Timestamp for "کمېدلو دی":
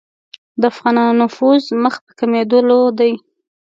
2.19-3.13